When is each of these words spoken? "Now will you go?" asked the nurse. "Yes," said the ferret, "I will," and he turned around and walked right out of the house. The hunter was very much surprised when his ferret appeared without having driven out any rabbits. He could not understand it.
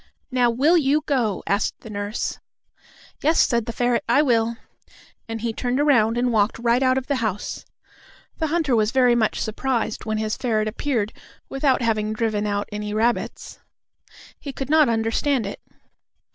"Now 0.31 0.49
will 0.49 0.77
you 0.77 1.03
go?" 1.05 1.43
asked 1.45 1.81
the 1.81 1.89
nurse. 1.91 2.39
"Yes," 3.21 3.39
said 3.39 3.67
the 3.67 3.71
ferret, 3.71 4.03
"I 4.09 4.23
will," 4.23 4.57
and 5.29 5.41
he 5.41 5.53
turned 5.53 5.79
around 5.79 6.17
and 6.17 6.33
walked 6.33 6.57
right 6.57 6.81
out 6.81 6.97
of 6.97 7.05
the 7.05 7.17
house. 7.17 7.67
The 8.39 8.47
hunter 8.47 8.75
was 8.75 8.89
very 8.89 9.13
much 9.13 9.39
surprised 9.39 10.03
when 10.05 10.17
his 10.17 10.37
ferret 10.37 10.67
appeared 10.67 11.13
without 11.49 11.83
having 11.83 12.13
driven 12.13 12.47
out 12.47 12.67
any 12.71 12.95
rabbits. 12.95 13.59
He 14.39 14.51
could 14.51 14.71
not 14.71 14.89
understand 14.89 15.45
it. 15.45 15.59